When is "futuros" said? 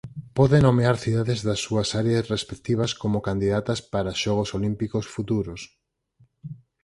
5.15-5.61